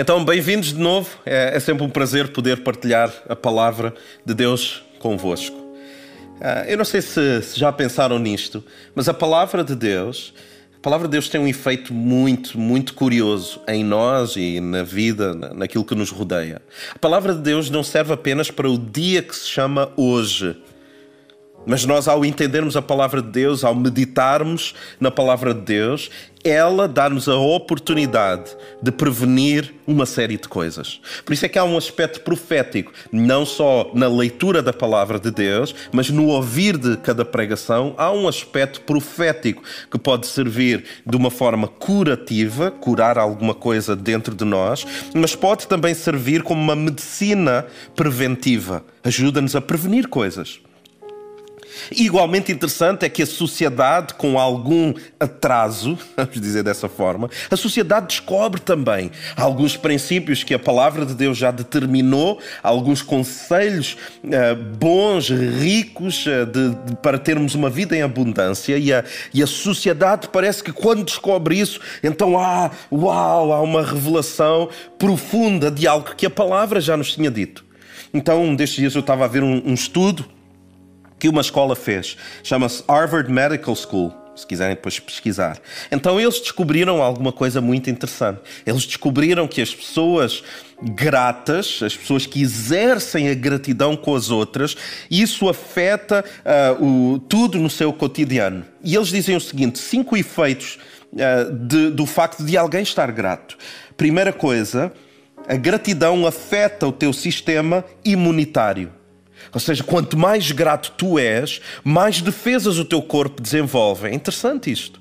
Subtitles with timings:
[0.00, 1.08] Então, bem-vindos de novo.
[1.26, 3.92] É, é, sempre um prazer poder partilhar a palavra
[4.24, 5.56] de Deus convosco.
[5.56, 8.62] Uh, eu não sei se, se, já pensaram nisto,
[8.94, 10.32] mas a palavra de Deus,
[10.76, 15.34] a palavra de Deus tem um efeito muito, muito curioso em nós e na vida,
[15.34, 16.62] naquilo que nos rodeia.
[16.94, 20.56] A palavra de Deus não serve apenas para o dia que se chama hoje
[21.68, 26.10] mas nós, ao entendermos a palavra de Deus, ao meditarmos na palavra de Deus,
[26.42, 30.98] ela dá-nos a oportunidade de prevenir uma série de coisas.
[31.24, 35.30] Por isso é que há um aspecto profético, não só na leitura da palavra de
[35.30, 41.16] Deus, mas no ouvir de cada pregação, há um aspecto profético que pode servir de
[41.16, 46.76] uma forma curativa, curar alguma coisa dentro de nós, mas pode também servir como uma
[46.76, 48.82] medicina preventiva.
[49.04, 50.60] Ajuda-nos a prevenir coisas.
[51.90, 58.06] Igualmente interessante é que a sociedade, com algum atraso, vamos dizer dessa forma, a sociedade
[58.08, 65.28] descobre também alguns princípios que a palavra de Deus já determinou, alguns conselhos uh, bons,
[65.28, 68.76] ricos, uh, de, de, para termos uma vida em abundância.
[68.76, 73.82] E a, e a sociedade parece que quando descobre isso, então há, uau, há uma
[73.82, 77.64] revelação profunda de algo que a palavra já nos tinha dito.
[78.12, 80.24] Então, um destes dias eu estava a ver um, um estudo
[81.18, 82.16] que uma escola fez.
[82.42, 84.14] Chama-se Harvard Medical School.
[84.34, 85.58] Se quiserem depois pesquisar.
[85.90, 88.40] Então eles descobriram alguma coisa muito interessante.
[88.64, 90.44] Eles descobriram que as pessoas
[90.80, 94.76] gratas, as pessoas que exercem a gratidão com as outras,
[95.10, 96.24] isso afeta
[96.80, 98.64] uh, o, tudo no seu cotidiano.
[98.84, 100.78] E eles dizem o seguinte: cinco efeitos
[101.14, 103.58] uh, de, do facto de alguém estar grato.
[103.96, 104.92] Primeira coisa,
[105.48, 108.92] a gratidão afeta o teu sistema imunitário.
[109.52, 114.08] Ou seja, quanto mais grato tu és, mais defesas o teu corpo desenvolve.
[114.08, 115.00] É interessante isto.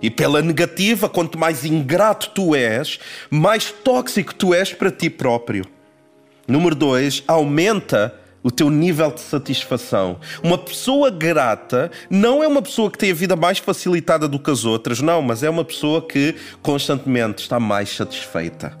[0.00, 2.98] E pela negativa, quanto mais ingrato tu és,
[3.30, 5.64] mais tóxico tu és para ti próprio.
[6.46, 10.18] Número dois, aumenta o teu nível de satisfação.
[10.42, 14.50] Uma pessoa grata não é uma pessoa que tem a vida mais facilitada do que
[14.50, 18.78] as outras, não, mas é uma pessoa que constantemente está mais satisfeita.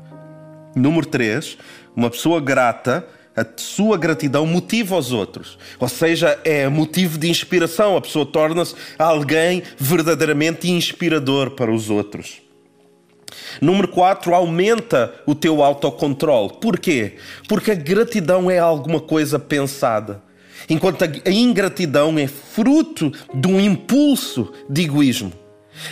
[0.74, 1.58] Número três,
[1.94, 3.06] uma pessoa grata
[3.38, 5.58] a sua gratidão motiva os outros.
[5.78, 7.96] Ou seja, é motivo de inspiração.
[7.96, 12.42] A pessoa torna-se alguém verdadeiramente inspirador para os outros.
[13.60, 16.52] Número 4, aumenta o teu autocontrole.
[16.60, 17.16] Porquê?
[17.48, 20.22] Porque a gratidão é alguma coisa pensada.
[20.68, 25.32] Enquanto a ingratidão é fruto de um impulso de egoísmo.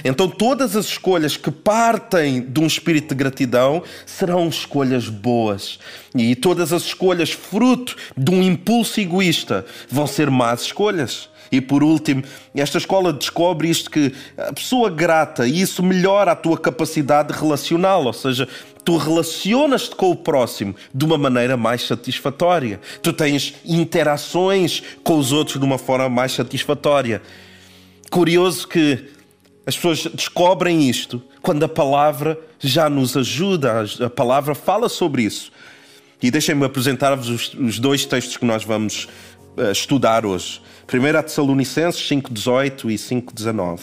[0.05, 5.79] Então, todas as escolhas que partem de um espírito de gratidão serão escolhas boas.
[6.15, 11.29] E todas as escolhas fruto de um impulso egoísta vão ser más escolhas.
[11.51, 12.23] E por último,
[12.55, 18.05] esta escola descobre isto que a pessoa grata, e isso melhora a tua capacidade relacional,
[18.05, 18.49] ou seja,
[18.85, 22.81] tu relacionas-te com o próximo de uma maneira mais satisfatória.
[23.03, 27.23] Tu tens interações com os outros de uma forma mais satisfatória.
[28.11, 29.16] Curioso que
[29.67, 35.51] as pessoas descobrem isto quando a palavra já nos ajuda, a palavra fala sobre isso.
[36.23, 39.09] E deixem-me apresentar-vos os, os, dois textos que nós vamos
[39.57, 40.63] uh, estudar hoje.
[40.87, 43.81] Primeiro a Tessalonicenses 5.18 e 5.19.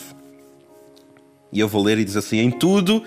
[1.52, 3.04] E eu vou ler e diz assim: Em tudo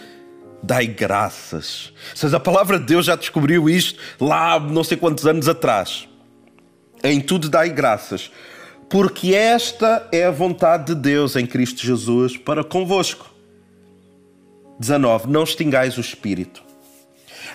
[0.63, 1.93] dai graças.
[2.11, 6.07] Ou seja, a palavra de Deus já descobriu isto lá não sei quantos anos atrás.
[7.03, 8.31] Em tudo dai graças
[8.89, 13.35] porque esta é a vontade de Deus em Cristo Jesus para convosco.
[14.79, 15.29] 19.
[15.29, 16.67] Não extingais o espírito.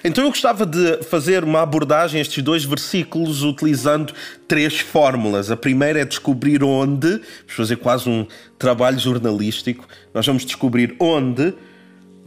[0.04, 4.14] Então eu gostava de fazer uma abordagem a estes dois versículos utilizando
[4.48, 5.52] três fórmulas.
[5.52, 8.26] A primeira é descobrir onde, vamos fazer quase um
[8.58, 9.88] trabalho jornalístico.
[10.14, 11.54] Nós vamos descobrir onde,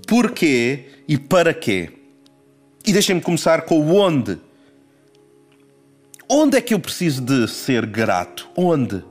[0.06, 1.90] porquê e para quê.
[2.86, 4.38] E deixem-me começar com o onde.
[6.36, 8.50] Onde é que eu preciso de ser grato?
[8.56, 9.04] Onde?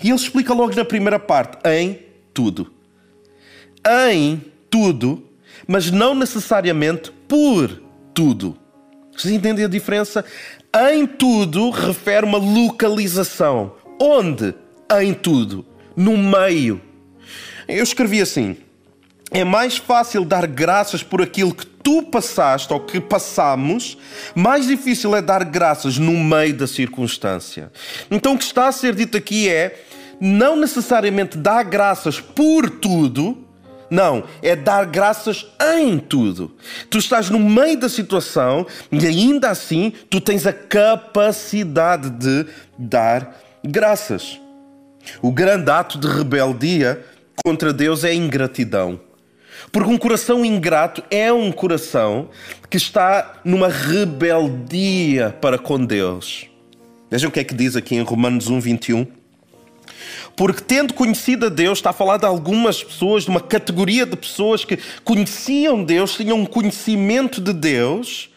[0.00, 1.98] E ele explica logo na primeira parte: em
[2.32, 2.72] tudo.
[3.84, 5.28] Em tudo,
[5.66, 7.82] mas não necessariamente por
[8.14, 8.56] tudo.
[9.10, 10.24] Vocês entendem a diferença?
[10.92, 13.74] Em tudo refere uma localização.
[14.00, 14.54] Onde?
[15.00, 15.66] Em tudo.
[15.96, 16.80] No meio.
[17.66, 18.56] Eu escrevi assim:
[19.32, 23.96] é mais fácil dar graças por aquilo que tu passaste ou que passamos,
[24.34, 27.70] mais difícil é dar graças no meio da circunstância.
[28.10, 29.84] Então o que está a ser dito aqui é
[30.18, 33.44] não necessariamente dar graças por tudo,
[33.90, 35.46] não, é dar graças
[35.76, 36.56] em tudo.
[36.88, 42.46] Tu estás no meio da situação e ainda assim tu tens a capacidade de
[42.78, 44.40] dar graças.
[45.20, 47.04] O grande ato de rebeldia
[47.44, 48.98] contra Deus é ingratidão.
[49.70, 52.28] Porque um coração ingrato é um coração
[52.70, 56.46] que está numa rebeldia para com Deus.
[57.10, 59.06] Vejam o que é que diz aqui em Romanos 1, 21.
[60.36, 64.16] Porque tendo conhecido a Deus, está a falar de algumas pessoas, de uma categoria de
[64.16, 68.30] pessoas que conheciam Deus, tinham um conhecimento de Deus,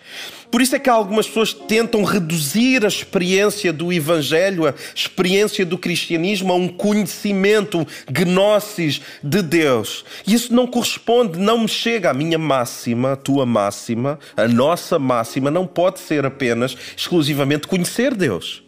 [0.49, 5.77] por isso é que algumas pessoas tentam reduzir a experiência do Evangelho, a experiência do
[5.77, 10.05] cristianismo, a um conhecimento, gnosis de Deus.
[10.25, 12.11] E isso não corresponde, não me chega.
[12.11, 18.15] A minha máxima, a tua máxima, a nossa máxima, não pode ser apenas, exclusivamente, conhecer
[18.15, 18.63] Deus.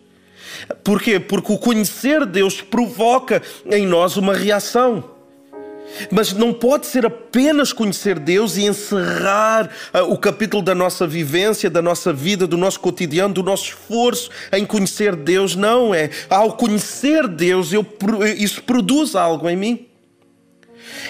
[0.84, 1.20] Porquê?
[1.20, 5.19] Porque o conhecer Deus provoca em nós uma reação.
[6.12, 11.70] Mas não pode ser apenas conhecer Deus e encerrar uh, o capítulo da nossa vivência,
[11.70, 15.56] da nossa vida, do nosso cotidiano, do nosso esforço em conhecer Deus.
[15.56, 16.10] Não é.
[16.30, 17.86] Ao conhecer Deus, eu,
[18.38, 19.86] isso produz algo em mim.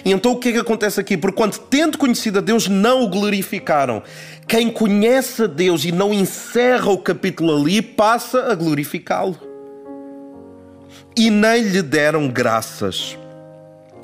[0.03, 1.17] E então o que é que acontece aqui?
[1.17, 4.01] Porque quando tendo conhecido a Deus, não o glorificaram.
[4.47, 9.37] Quem conhece a Deus e não encerra o capítulo ali, passa a glorificá-lo.
[11.15, 13.18] E nem lhe deram graças.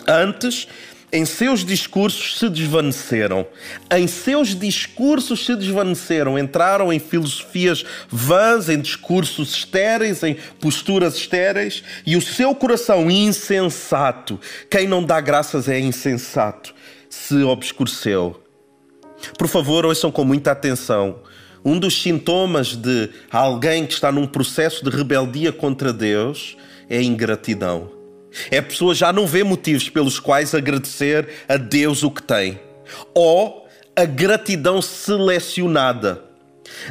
[0.07, 0.67] Antes,
[1.11, 3.47] em seus discursos se desvaneceram.
[3.89, 6.37] Em seus discursos se desvaneceram.
[6.37, 11.83] Entraram em filosofias vãs, em discursos estéreis, em posturas estéreis.
[12.05, 16.75] E o seu coração insensato, quem não dá graças é insensato,
[17.09, 18.43] se obscureceu.
[19.37, 21.19] Por favor, ouçam com muita atenção.
[21.63, 26.57] Um dos sintomas de alguém que está num processo de rebeldia contra Deus
[26.89, 27.94] é ingratidão.
[28.51, 32.59] É a pessoa já não vê motivos pelos quais agradecer a Deus o que tem.
[33.13, 36.21] Ou a gratidão selecionada.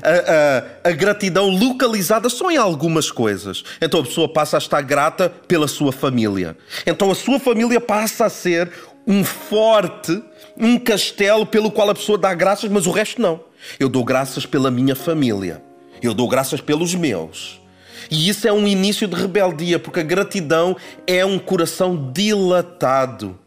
[0.02, 3.64] A, a, a, gratidão localizada só em algumas coisas.
[3.82, 6.56] Então a pessoa passa a estar grata pela sua família.
[6.86, 8.70] Então a sua família passa a ser
[9.06, 10.22] um forte,
[10.56, 13.40] um castelo pelo qual a pessoa dá graças, mas o resto não.
[13.78, 15.62] Eu dou graças pela minha família.
[16.02, 17.60] Eu dou graças pelos meus.
[18.10, 23.38] E isso é um início de rebeldia, porque a gratidão é um coração dilatado.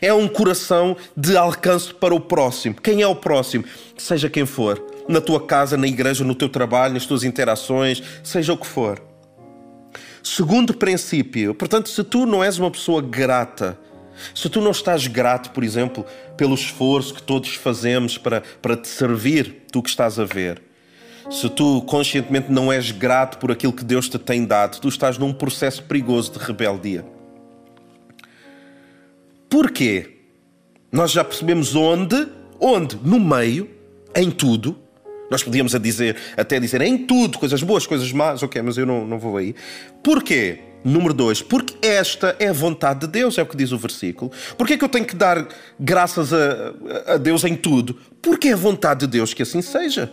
[0.00, 2.74] É um coração de alcance para o próximo.
[2.82, 3.64] Quem é o próximo?
[3.96, 4.84] Seja quem for.
[5.08, 9.00] Na tua casa, na igreja, no teu trabalho, nas tuas interações, seja o que for.
[10.22, 13.78] Segundo princípio, portanto, se tu não és uma pessoa grata,
[14.34, 16.04] se tu não estás grato, por exemplo,
[16.36, 20.62] pelo esforço que todos fazemos para, para te servir, tu que estás a ver,
[21.30, 25.18] se tu conscientemente não és grato por aquilo que Deus te tem dado, tu estás
[25.18, 27.04] num processo perigoso de rebeldia.
[29.48, 30.18] Porquê?
[30.90, 32.28] Nós já percebemos onde,
[32.60, 33.68] onde, no meio,
[34.14, 34.76] em tudo.
[35.30, 38.86] Nós podíamos a dizer, até dizer em tudo, coisas boas, coisas más, ok, mas eu
[38.86, 39.54] não, não vou aí.
[40.02, 40.60] Porquê?
[40.84, 44.30] Número dois, porque esta é a vontade de Deus, é o que diz o versículo.
[44.56, 45.48] Porquê é que eu tenho que dar
[45.80, 46.74] graças a,
[47.14, 47.98] a Deus em tudo?
[48.22, 50.08] Porque é a vontade de Deus que assim seja.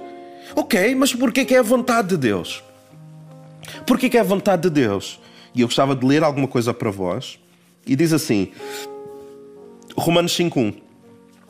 [0.55, 2.63] Ok, mas porquê que é a vontade de Deus?
[3.85, 5.19] Porquê que é a vontade de Deus?
[5.53, 7.39] E eu gostava de ler alguma coisa para vós.
[7.85, 8.51] E diz assim,
[9.95, 10.81] Romanos 5.1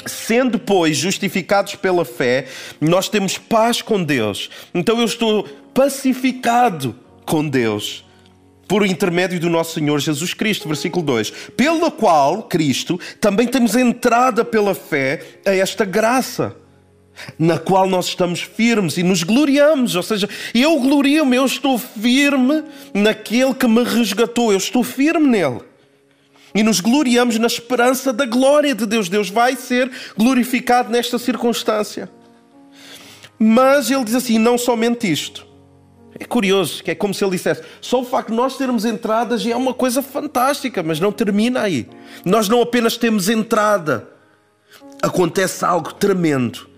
[0.06, 2.48] Sendo, pois, justificados pela fé,
[2.82, 4.50] nós temos paz com Deus.
[4.74, 6.96] Então eu estou pacificado
[7.26, 8.04] com Deus
[8.68, 11.32] por intermédio do nosso Senhor Jesus Cristo, versículo 2.
[11.56, 16.56] Pela qual, Cristo, também temos entrada pela fé a esta graça
[17.38, 19.95] na qual nós estamos firmes e nos gloriamos.
[19.95, 25.62] Ou seja, eu glorio-me, eu estou firme naquele que me resgatou, eu estou firme nele.
[26.55, 29.10] E nos gloriamos na esperança da glória de Deus.
[29.10, 32.10] Deus vai ser glorificado nesta circunstância.
[33.39, 35.48] Mas ele diz assim: não somente isto.
[36.20, 39.43] É curioso, que é como se ele dissesse: só o facto de nós termos entradas
[39.48, 41.88] é uma coisa fantástica, mas não termina aí.
[42.24, 44.08] Nós não apenas temos entrada,
[45.01, 46.73] acontece algo tremendo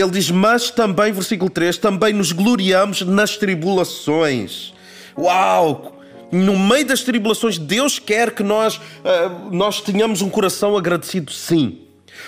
[0.00, 4.74] ele diz: Mas também, versículo 3, também nos gloriamos nas tribulações.
[5.16, 5.94] Uau!
[6.30, 11.78] No meio das tribulações, Deus quer que nós, uh, nós tenhamos um coração agradecido, sim.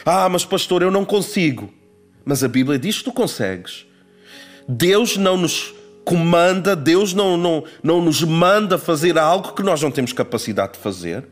[0.06, 1.72] Ah, mas pastor, eu não consigo.
[2.24, 3.86] Mas a Bíblia diz que tu consegues.
[4.68, 9.90] Deus não nos comanda, Deus não, não, não nos manda fazer algo que nós não
[9.90, 11.24] temos capacidade de fazer.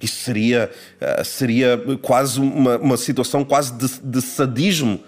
[0.00, 5.00] Isso seria, uh, seria quase uma, uma situação quase de, de sadismo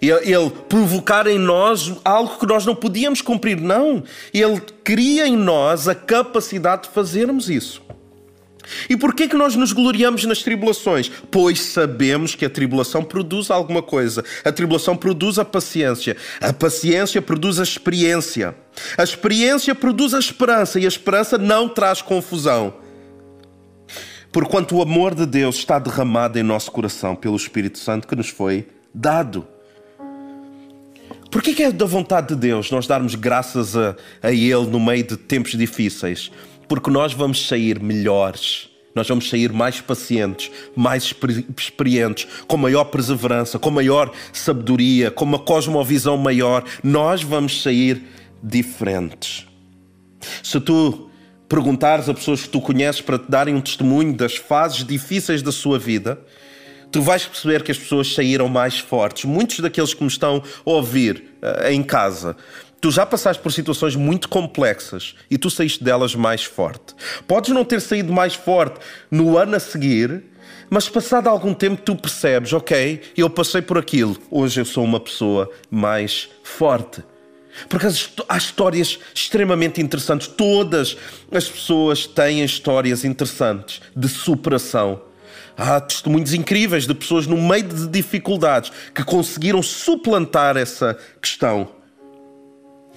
[0.00, 3.60] ele provocar em nós algo que nós não podíamos cumprir.
[3.60, 4.02] Não.
[4.32, 7.82] Ele cria em nós a capacidade de fazermos isso.
[8.88, 11.10] E porquê que nós nos gloriamos nas tribulações?
[11.30, 14.24] Pois sabemos que a tribulação produz alguma coisa.
[14.44, 16.16] A tribulação produz a paciência.
[16.40, 18.54] A paciência produz a experiência.
[18.96, 20.80] A experiência produz a esperança.
[20.80, 22.74] E a esperança não traz confusão.
[24.32, 28.28] porquanto o amor de Deus está derramado em nosso coração pelo Espírito Santo que nos
[28.28, 29.46] foi dado.
[31.34, 35.02] Por que é da vontade de Deus nós darmos graças a, a Ele no meio
[35.02, 36.30] de tempos difíceis?
[36.68, 38.70] Porque nós vamos sair melhores.
[38.94, 41.12] Nós vamos sair mais pacientes, mais
[41.58, 46.62] experientes, com maior perseverança, com maior sabedoria, com uma cosmovisão maior.
[46.84, 48.00] Nós vamos sair
[48.40, 49.44] diferentes.
[50.40, 51.10] Se tu
[51.48, 55.50] perguntares a pessoas que tu conheces para te darem um testemunho das fases difíceis da
[55.50, 56.16] sua vida,
[56.94, 59.24] tu vais perceber que as pessoas saíram mais fortes.
[59.24, 62.36] Muitos daqueles que me estão a ouvir uh, em casa,
[62.80, 66.94] tu já passaste por situações muito complexas e tu saíste delas mais forte.
[67.26, 68.78] Podes não ter saído mais forte
[69.10, 70.22] no ano a seguir,
[70.70, 75.00] mas passado algum tempo tu percebes, ok, eu passei por aquilo, hoje eu sou uma
[75.00, 77.02] pessoa mais forte.
[77.68, 77.88] Porque
[78.28, 80.28] há histórias extremamente interessantes.
[80.28, 80.96] Todas
[81.32, 85.00] as pessoas têm histórias interessantes de superação.
[85.56, 91.68] Há testemunhos incríveis de pessoas no meio de dificuldades que conseguiram suplantar essa questão.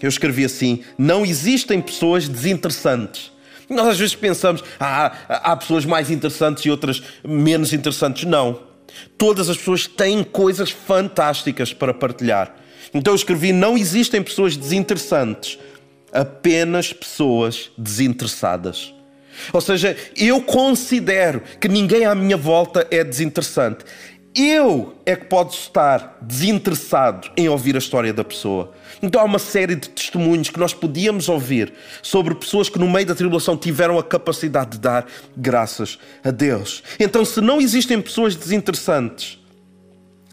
[0.02, 3.32] Eu escrevi assim: não existem pessoas desinteressantes.
[3.70, 8.24] Nós às vezes pensamos, ah, há pessoas mais interessantes e outras menos interessantes.
[8.24, 8.62] Não.
[9.18, 12.56] Todas as pessoas têm coisas fantásticas para partilhar.
[12.94, 15.60] Então eu escrevi: não existem pessoas desinteressantes,
[16.12, 18.97] apenas pessoas desinteressadas.
[19.54, 23.86] Ou seja, eu considero que ninguém à minha volta é desinteressante.
[24.40, 28.72] Eu é que posso estar desinteressado em ouvir a história da pessoa.
[29.02, 33.08] Então há uma série de testemunhos que nós podíamos ouvir sobre pessoas que no meio
[33.08, 36.84] da tribulação tiveram a capacidade de dar graças a Deus.
[37.00, 39.40] Então, se não existem pessoas desinteressantes,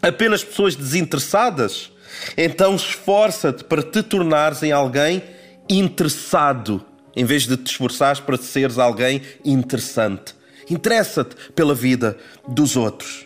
[0.03, 1.91] apenas pessoas desinteressadas,
[2.37, 5.23] então esforça-te para te tornares em alguém
[5.67, 6.85] interessado
[7.15, 10.35] em vez de te esforçares para seres alguém interessante.
[10.69, 12.17] Interessa-te pela vida
[12.47, 13.24] dos outros.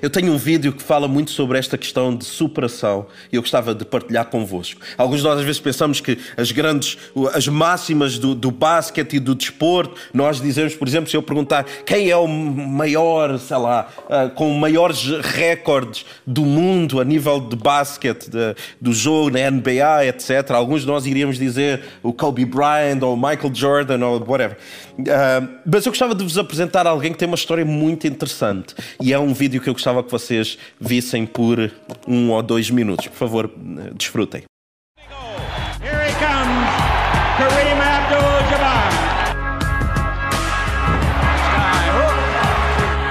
[0.00, 3.74] Eu tenho um vídeo que fala muito sobre esta questão de superação e eu gostava
[3.74, 4.80] de partilhar convosco.
[4.96, 6.98] Alguns de nós às vezes pensamos que as grandes,
[7.34, 11.64] as máximas do, do basquete e do desporto, nós dizemos, por exemplo, se eu perguntar
[11.84, 17.56] quem é o maior, sei lá, uh, com maiores recordes do mundo a nível de
[17.56, 18.30] basquete,
[18.80, 20.50] do jogo na NBA, etc.
[20.50, 24.56] Alguns de nós iríamos dizer o Kobe Bryant ou o Michael Jordan ou whatever.
[24.98, 29.12] Uh, mas eu gostava de vos apresentar alguém que tem uma história muito interessante e
[29.12, 31.58] é um vídeo que eu gostava que vocês vissem por
[32.06, 33.08] um ou dois minutos.
[33.08, 33.50] Por favor,
[33.96, 34.44] desfrutem.
[35.82, 36.70] Here he comes,
[37.36, 38.92] Kareem Abdul-Jabbar.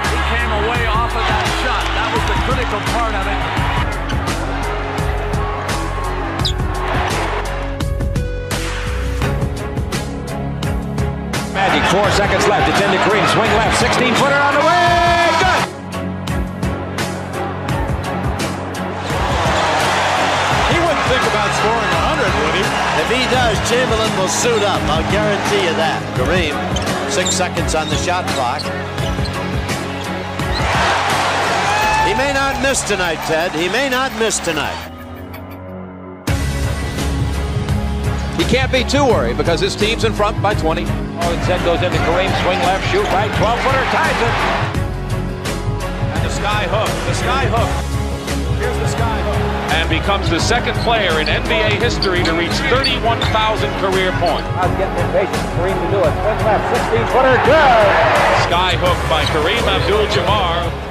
[0.08, 1.84] He came away off of that shot.
[1.92, 3.40] That was the critical part of it.
[11.52, 12.66] Magic, four seconds left.
[12.70, 13.26] It's into Kareem.
[13.34, 14.85] Swing left, 16 footer on the way.
[23.48, 24.82] If Chamberlain will suit up.
[24.90, 26.02] I'll guarantee you that.
[26.18, 26.54] Kareem,
[27.12, 28.58] six seconds on the shot clock.
[32.02, 33.52] He may not miss tonight, Ted.
[33.52, 34.74] He may not miss tonight.
[38.36, 40.82] He can't be too worried because his team's in front by 20.
[40.82, 44.34] Oh, instead goes into Kareem, swing left, shoot right, 12-footer, ties it.
[46.18, 47.70] And the sky hook, the sky hook.
[48.58, 49.15] Here's the sky hook
[49.86, 54.48] and becomes the second player in NBA history to reach 31,000 career points.
[54.58, 56.10] I was getting impatient for Kareem to do it.
[56.10, 57.86] Swing left, 16-footer, good!
[58.46, 60.85] Sky hook by Kareem Abdul-Jabbar.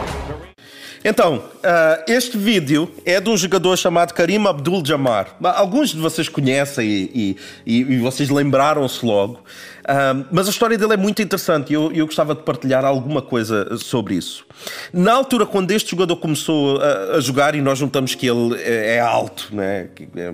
[1.07, 5.35] Então, uh, este vídeo é de um jogador chamado Karim Abdul-Jabbar.
[5.39, 9.33] Alguns de vocês conhecem e, e, e vocês lembraram-se logo.
[9.33, 13.21] Uh, mas a história dele é muito interessante e eu, eu, gostava de partilhar alguma
[13.21, 14.47] coisa sobre isso.
[14.91, 18.95] Na altura, quando este jogador começou a, a jogar, e nós juntamos que ele é,
[18.95, 19.89] é alto, né?
[20.15, 20.33] é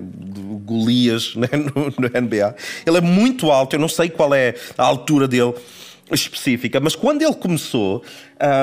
[0.64, 1.48] Golias né?
[1.52, 5.52] no, no NBA, ele é muito alto, eu não sei qual é a altura dele
[6.10, 8.02] específica, mas quando ele começou,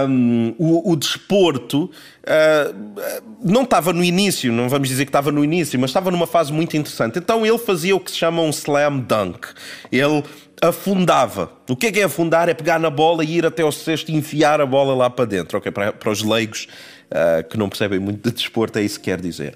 [0.07, 3.01] um, o, o, desporto uh,
[3.43, 6.51] não estava no início, não vamos dizer que estava no início, mas estava numa fase
[6.51, 7.17] muito interessante.
[7.17, 9.47] Então ele fazia o que se chama um slam dunk.
[9.91, 10.23] Ele
[10.61, 11.51] afundava.
[11.69, 12.49] O que é, que é afundar?
[12.49, 15.25] É pegar na bola e ir até ao cesto e enfiar a bola lá para
[15.25, 15.57] dentro.
[15.57, 15.71] Okay?
[15.71, 16.67] Para, para os leigos
[17.09, 19.55] uh, que não percebem muito de desporto, é isso que quer dizer.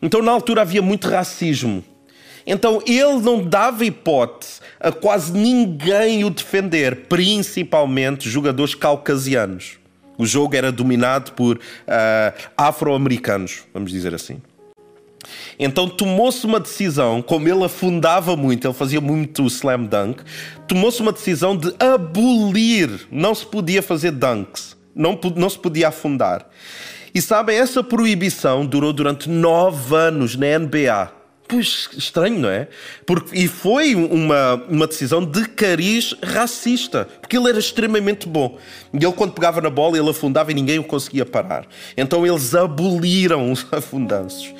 [0.00, 1.82] Então, na altura, havia muito racismo
[2.46, 9.78] então ele não dava hipótese a quase ninguém o defender, principalmente jogadores caucasianos.
[10.18, 11.60] O jogo era dominado por uh,
[12.56, 14.40] afro-americanos, vamos dizer assim.
[15.58, 20.22] Então tomou-se uma decisão, como ele afundava muito, ele fazia muito slam dunk,
[20.66, 26.46] tomou-se uma decisão de abolir, não se podia fazer dunks, não, não se podia afundar.
[27.14, 31.21] E sabem, essa proibição durou durante nove anos na NBA.
[31.58, 32.68] Estranho, não é?
[33.06, 38.58] Porque, e foi uma, uma decisão de cariz racista, porque ele era extremamente bom.
[38.92, 41.66] E ele, quando pegava na bola, ele afundava e ninguém o conseguia parar.
[41.96, 44.54] Então eles aboliram os afundanços.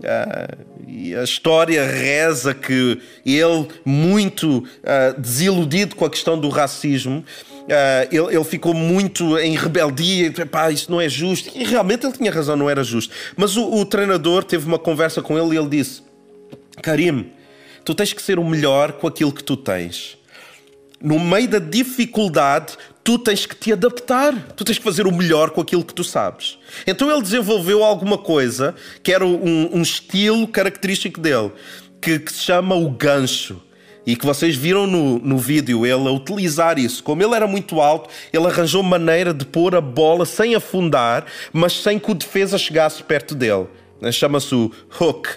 [0.00, 7.24] Uh, e a história reza que ele, muito uh, desiludido com a questão do racismo,
[7.60, 11.52] Uh, ele, ele, ficou muito em rebeldia, pá, isso não é justo.
[11.54, 13.14] E realmente ele tinha razão, não era justo.
[13.36, 16.02] Mas o, o treinador teve uma conversa com ele e ele disse:
[16.80, 17.32] Karim,
[17.84, 20.18] tu tens que ser o melhor com aquilo que tu tens.
[21.02, 25.50] No meio da dificuldade, tu tens que te adaptar, tu tens que fazer o melhor
[25.50, 26.58] com aquilo que tu sabes.
[26.86, 31.52] Então ele desenvolveu alguma coisa que era um, um estilo característico dele,
[32.00, 33.62] que, que se chama o gancho
[34.06, 37.02] e que vocês viram no, no vídeo ele a utilizar isso.
[37.02, 41.72] Como ele era muito alto, ele arranjou maneira de pôr a bola sem afundar, mas
[41.74, 43.66] sem que o defesa chegasse perto dele.
[44.12, 45.28] Chama-se o hook,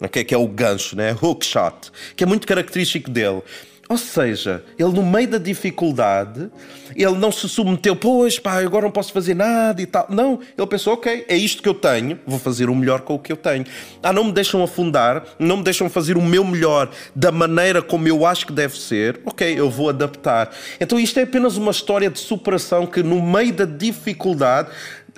[0.00, 1.16] okay, que é o gancho, né?
[1.20, 3.42] hook shot, que é muito característico dele.
[3.88, 6.50] Ou seja, ele no meio da dificuldade,
[6.94, 10.06] ele não se submeteu, pois pá, agora não posso fazer nada e tal.
[10.10, 13.18] Não, ele pensou, ok, é isto que eu tenho, vou fazer o melhor com o
[13.18, 13.64] que eu tenho.
[14.02, 18.06] Ah, não me deixam afundar, não me deixam fazer o meu melhor da maneira como
[18.06, 20.50] eu acho que deve ser, ok, eu vou adaptar.
[20.78, 24.68] Então isto é apenas uma história de superação que no meio da dificuldade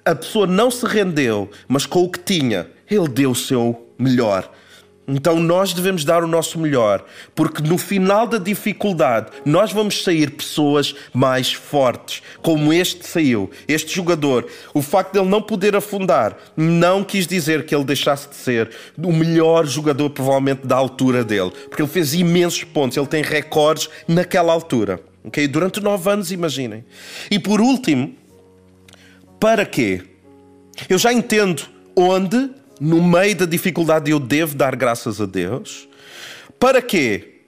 [0.04, 4.48] a pessoa não se rendeu, mas com o que tinha, ele deu o seu melhor.
[5.08, 7.04] Então nós devemos dar o nosso melhor,
[7.34, 13.94] porque no final da dificuldade nós vamos sair pessoas mais fortes, como este saiu, este
[13.94, 14.46] jogador.
[14.72, 18.70] O facto de ele não poder afundar não quis dizer que ele deixasse de ser
[18.96, 23.88] o melhor jogador, provavelmente, da altura dele, porque ele fez imensos pontos, ele tem recordes
[24.06, 25.00] naquela altura.
[25.24, 25.48] Okay?
[25.48, 26.84] Durante nove anos, imaginem.
[27.30, 28.14] E por último,
[29.40, 30.02] para quê?
[30.88, 31.62] Eu já entendo
[31.96, 35.86] onde no meio da dificuldade eu devo dar graças a Deus.
[36.58, 37.42] Para quê?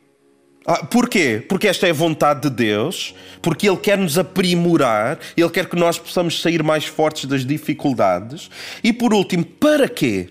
[0.64, 1.44] Ah, porquê?
[1.48, 5.74] Porque esta é a vontade de Deus, porque Ele quer nos aprimorar, Ele quer que
[5.74, 8.48] nós possamos sair mais fortes das dificuldades.
[8.84, 10.28] E por último, para quê?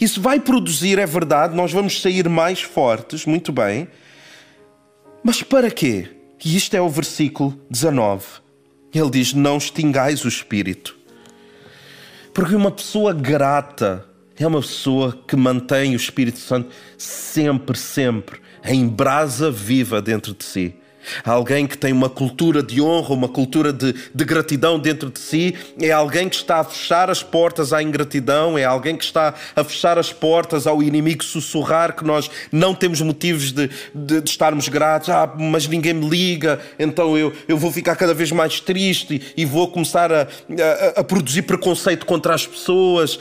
[0.00, 3.86] Isso vai produzir, é verdade, nós vamos sair mais fortes, muito bem.
[5.22, 6.08] Mas para quê?
[6.44, 8.24] E isto é o versículo 19.
[8.92, 10.97] Ele diz: Não extingais o espírito.
[12.38, 14.04] Porque uma pessoa grata
[14.38, 20.44] é uma pessoa que mantém o Espírito Santo sempre, sempre em brasa viva dentro de
[20.44, 20.76] si.
[21.24, 25.54] Alguém que tem uma cultura de honra, uma cultura de, de, gratidão dentro de si,
[25.80, 29.64] é alguém que está a fechar as portas à ingratidão, é alguém que está a
[29.64, 34.68] fechar as portas ao inimigo sussurrar que nós não temos motivos de, de, de estarmos
[34.68, 35.08] gratos.
[35.08, 39.44] Ah, mas ninguém me liga, então eu, eu vou ficar cada vez mais triste e,
[39.44, 43.18] vou começar a, a, a, produzir preconceito contra as pessoas.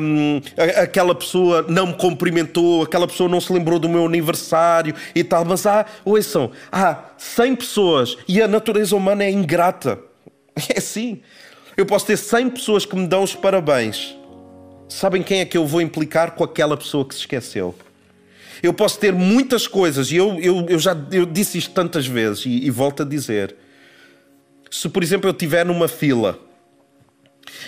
[0.00, 0.40] Um,
[0.80, 5.44] aquela pessoa não me cumprimentou, aquela pessoa não se lembrou do meu aniversário e tal.
[5.44, 9.98] Mas ah, ouçam, ah, 100 pessoas e a natureza humana é ingrata.
[10.74, 11.20] É assim.
[11.76, 14.16] Eu posso ter 100 pessoas que me dão os parabéns.
[14.88, 17.74] Sabem quem é que eu vou implicar com aquela pessoa que se esqueceu?
[18.62, 22.46] Eu posso ter muitas coisas, e eu, eu, eu já eu disse isto tantas vezes,
[22.46, 23.54] e, e volto a dizer.
[24.70, 26.38] Se, por exemplo, eu estiver numa fila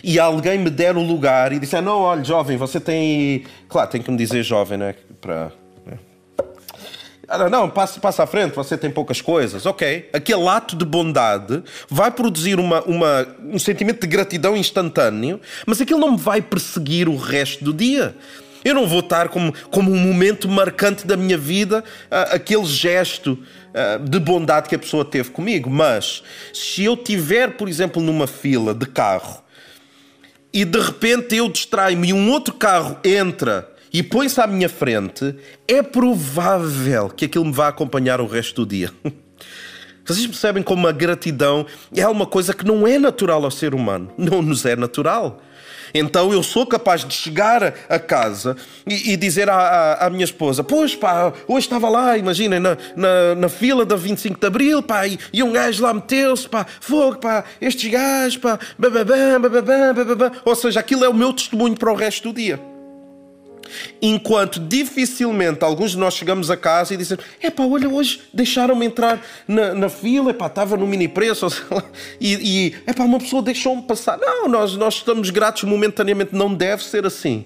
[0.03, 3.45] e alguém me der o lugar e disser: Não, olha, jovem, você tem.
[3.69, 4.95] Claro, tem que me dizer jovem, né?
[5.21, 5.53] Para
[7.29, 9.67] ah, não, passa, passa à frente, você tem poucas coisas.
[9.67, 10.09] Ok.
[10.15, 16.01] Aquele ato de bondade vai produzir uma, uma, um sentimento de gratidão instantâneo, mas aquilo
[16.01, 18.17] não me vai perseguir o resto do dia.
[18.65, 23.33] Eu não vou estar como, como um momento marcante da minha vida, uh, aquele gesto
[23.33, 25.69] uh, de bondade que a pessoa teve comigo.
[25.69, 29.43] Mas se eu tiver, por exemplo, numa fila de carro
[30.53, 35.35] e de repente eu distraio-me e um outro carro entra e põe-se à minha frente,
[35.67, 38.93] é provável que aquilo me vá acompanhar o resto do dia.
[40.05, 44.11] Vocês percebem como a gratidão é uma coisa que não é natural ao ser humano.
[44.17, 45.43] Não nos é natural.
[45.93, 50.25] Então eu sou capaz de chegar a casa e, e dizer à, à, à, minha
[50.25, 54.83] esposa: Pois pá, hoje estava lá, imaginem, na, na, na, fila da 25 de Abril,
[54.83, 59.95] pá, e, e um gajo lá meteu-se, pá, fogo, pá, estes gajos, pá, bababam, bababam,
[59.95, 60.33] bababam.
[60.45, 62.61] Ou seja, aquilo é o meu testemunho para o resto do dia.
[64.01, 68.87] Enquanto dificilmente alguns de nós chegamos a casa e dizemos: é pá, olha, hoje deixaram-me
[68.87, 71.47] entrar na, na fila, epá, estava no mini preço,
[72.21, 74.19] e, é pá, uma pessoa deixou-me passar.
[74.19, 77.45] Não, nós, nós estamos gratos momentaneamente, não deve ser assim.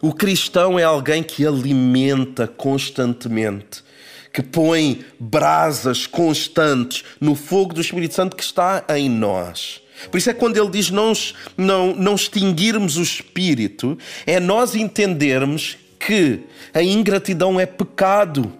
[0.00, 3.82] O cristão é alguém que alimenta constantemente,
[4.32, 9.82] que põe brasas constantes no fogo do Espírito Santo que está em nós.
[10.10, 11.12] Por isso é que quando ele diz não,
[11.56, 16.40] não, não extinguirmos o espírito, é nós entendermos que
[16.72, 18.52] a ingratidão é pecado.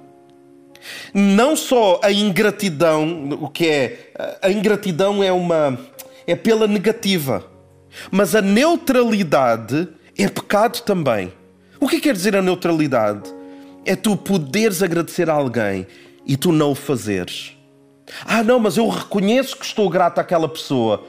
[1.12, 4.12] Não só a ingratidão, o que é?
[4.42, 5.79] A ingratidão é uma
[6.27, 7.44] é pela negativa.
[8.11, 11.33] Mas a neutralidade é pecado também.
[11.81, 13.33] O que quer dizer a neutralidade?
[13.87, 15.87] É tu poderes agradecer a alguém
[16.27, 17.57] e tu não o fazeres.
[18.24, 21.07] Ah, não, mas eu reconheço que estou grato àquela pessoa.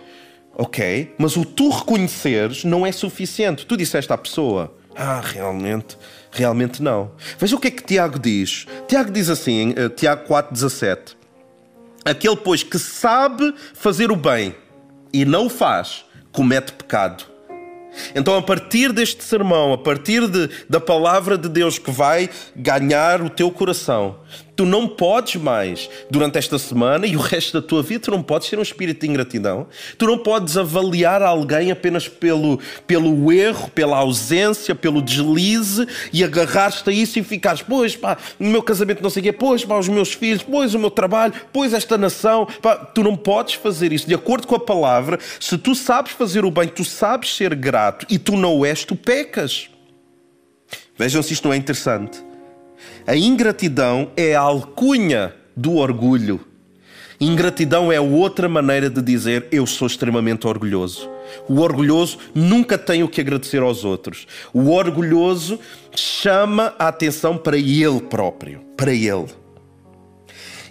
[0.55, 3.65] Ok, mas o tu reconheceres não é suficiente.
[3.65, 5.97] Tu disseste à pessoa: Ah, realmente,
[6.31, 7.12] realmente não.
[7.38, 8.65] Veja o que é que Tiago diz.
[8.88, 11.15] Tiago diz assim, uh, Tiago 4,17:
[12.03, 14.55] Aquele, pois, que sabe fazer o bem
[15.13, 17.25] e não o faz, comete pecado.
[18.15, 23.21] Então, a partir deste sermão, a partir de, da palavra de Deus que vai ganhar
[23.21, 24.19] o teu coração,
[24.59, 28.21] tu não podes mais, durante esta semana e o resto da tua vida, tu não
[28.21, 29.67] podes ter um espírito de ingratidão.
[29.97, 36.89] Tu não podes avaliar alguém apenas pelo, pelo erro, pela ausência, pelo deslize e agarrar-te
[36.89, 39.79] a isso e ficares, pois, pá, no meu casamento não sei o quê, pois, pá,
[39.79, 42.45] os meus filhos, pois, o meu trabalho, pois, esta nação.
[42.61, 44.09] Pá, tu não podes fazer isso.
[44.09, 48.05] De acordo com a palavra, se tu sabes fazer o bem, tu sabes ser grato
[48.09, 49.69] e tu não és, tu pecas.
[50.97, 52.27] Vejam se isto não é interessante.
[53.05, 56.39] A ingratidão é a alcunha do orgulho.
[57.21, 61.09] Ingratidão é outra maneira de dizer eu sou extremamente orgulhoso.
[61.49, 64.25] O orgulhoso nunca tem o que agradecer aos outros.
[64.53, 65.59] O orgulhoso
[65.93, 69.27] chama a atenção para ele próprio, para ele.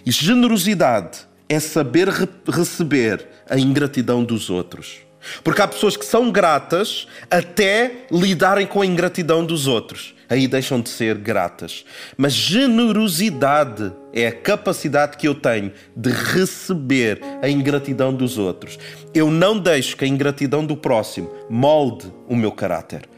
[0.03, 5.08] E generosidade é saber re receber a ingratidão dos outros.
[5.43, 10.13] Porque há pessoas que são gratas até lidarem com a ingratidão dos outros.
[10.29, 11.83] Aí deixam de ser gratas.
[12.15, 18.77] Mas generosidade é a capacidade que eu tenho de receber a ingratidão dos outros.
[19.13, 23.09] Eu não deixo que a ingratidão do próximo molde o meu caráter.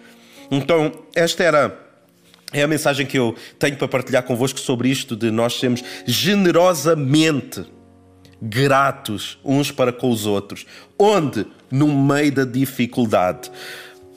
[0.50, 1.92] Então, esta era
[2.54, 7.64] é a mensagem que eu tenho para partilhar convosco sobre isto de nós sermos generosamente
[8.42, 10.66] gratos uns para com os outros.
[11.00, 11.46] Onde?
[11.72, 13.52] No meio da dificuldade.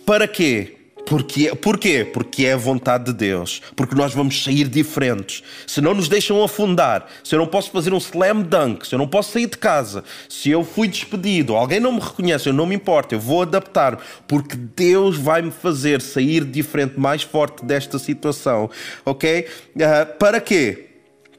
[0.05, 0.75] Para quê?
[1.07, 2.05] Porque, porquê?
[2.05, 3.61] Porque é a vontade de Deus.
[3.77, 5.43] Porque nós vamos sair diferentes.
[5.67, 8.99] Se não nos deixam afundar, se eu não posso fazer um slam dunk, se eu
[8.99, 12.67] não posso sair de casa, se eu fui despedido, alguém não me reconhece, eu não
[12.67, 13.99] me importo, eu vou adaptar.
[14.27, 18.71] Porque Deus vai me fazer sair diferente, mais forte desta situação.
[19.05, 19.47] Ok?
[19.77, 20.87] Uh, para quê?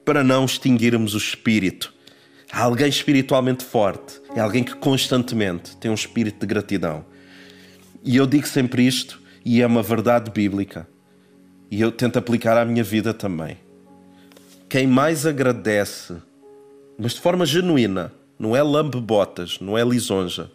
[0.03, 1.94] Para não extinguirmos o espírito.
[2.57, 4.21] Alguém espiritualmente forte.
[4.33, 7.05] É alguém que constantemente tem um espírito de gratidão.
[8.01, 10.87] E eu digo sempre isto e é uma verdade bíblica.
[11.69, 13.57] E eu tento aplicar à minha vida também.
[14.69, 16.15] Quem mais agradece,
[16.97, 20.49] mas de forma genuína, não é lambe-botas, não é lisonja.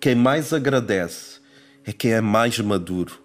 [0.00, 1.40] Quem mais agradece
[1.84, 3.20] é quem é mais maduro.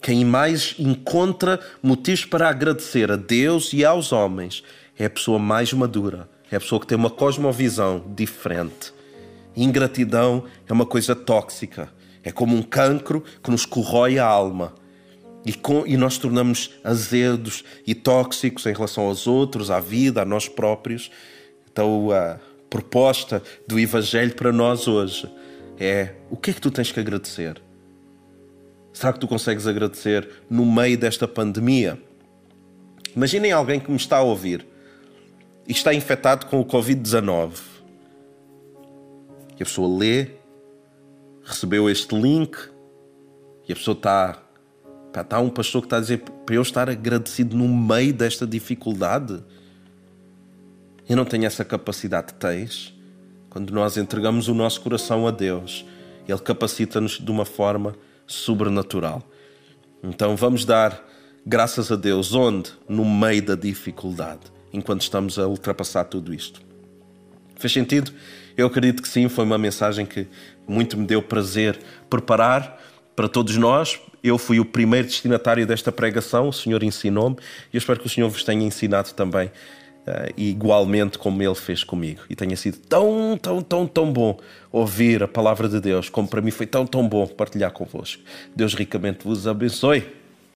[0.00, 4.62] Quem mais encontra motivos para agradecer a Deus e aos homens
[4.96, 8.92] é a pessoa mais madura, é a pessoa que tem uma cosmovisão diferente.
[9.56, 11.90] Ingratidão é uma coisa tóxica
[12.22, 14.74] é como um cancro que nos corrói a alma.
[15.44, 20.24] E, com, e nós tornamos azedos e tóxicos em relação aos outros, à vida, a
[20.24, 21.10] nós próprios.
[21.72, 25.30] Então, a proposta do Evangelho para nós hoje
[25.78, 27.60] é: o que é que tu tens que agradecer?
[28.92, 31.98] Será que tu consegues agradecer no meio desta pandemia?
[33.16, 34.66] Imaginem alguém que me está a ouvir
[35.66, 37.52] está infectado com o Covid-19.
[39.58, 40.40] E a pessoa lê
[41.50, 42.56] recebeu este link
[43.68, 44.42] e a pessoa está.
[45.14, 49.42] Está um pastor que está a dizer para eu estar agradecido no meio desta dificuldade.
[51.08, 52.34] Eu não tenho essa capacidade.
[52.34, 52.94] Tens?
[53.48, 55.84] Quando nós entregamos o nosso coração a Deus,
[56.28, 59.20] Ele capacita-nos de uma forma sobrenatural.
[60.00, 61.04] Então vamos dar
[61.44, 62.70] graças a Deus onde?
[62.88, 66.60] No meio da dificuldade, enquanto estamos a ultrapassar tudo isto.
[67.56, 68.12] Fez sentido?
[68.56, 70.26] Eu acredito que sim, foi uma mensagem que
[70.66, 71.78] muito me deu prazer
[72.08, 72.80] preparar
[73.14, 74.00] para todos nós.
[74.22, 77.36] Eu fui o primeiro destinatário desta pregação, o Senhor ensinou-me
[77.72, 81.82] e eu espero que o Senhor vos tenha ensinado também, uh, igualmente como Ele fez
[81.84, 82.22] comigo.
[82.28, 84.38] E tenha sido tão, tão, tão, tão bom
[84.70, 88.22] ouvir a palavra de Deus, como para mim foi tão, tão bom partilhar convosco.
[88.54, 90.19] Deus ricamente vos abençoe.